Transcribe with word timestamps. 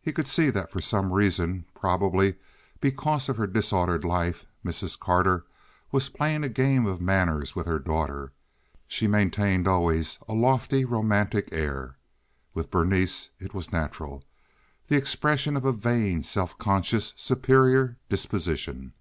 He 0.00 0.12
could 0.12 0.28
see 0.28 0.48
that 0.50 0.70
for 0.70 0.80
some 0.80 1.12
reason—probably 1.12 2.36
because 2.80 3.28
of 3.28 3.36
her 3.36 3.48
disordered 3.48 4.04
life—Mrs. 4.04 4.96
Carter 4.96 5.44
was 5.90 6.08
playing 6.08 6.44
a 6.44 6.48
game 6.48 6.86
of 6.86 7.00
manners 7.00 7.56
with 7.56 7.66
her 7.66 7.80
daughter; 7.80 8.30
she 8.86 9.08
maintained 9.08 9.66
always 9.66 10.20
a 10.28 10.34
lofty, 10.34 10.84
romantic 10.84 11.48
air. 11.50 11.96
With 12.54 12.70
Berenice 12.70 13.30
it 13.40 13.54
was 13.54 13.72
natural—the 13.72 14.94
expression 14.96 15.56
of 15.56 15.64
a 15.64 15.72
vain, 15.72 16.22
self 16.22 16.56
conscious, 16.58 17.12
superior 17.16 17.96
disposition. 18.08 18.92